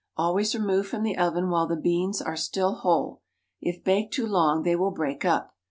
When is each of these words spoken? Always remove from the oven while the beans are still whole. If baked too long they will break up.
Always 0.17 0.55
remove 0.55 0.87
from 0.87 1.03
the 1.03 1.15
oven 1.15 1.51
while 1.51 1.67
the 1.67 1.75
beans 1.75 2.23
are 2.23 2.35
still 2.35 2.73
whole. 2.73 3.21
If 3.61 3.83
baked 3.83 4.15
too 4.15 4.25
long 4.25 4.63
they 4.63 4.75
will 4.75 4.89
break 4.89 5.23
up. 5.23 5.53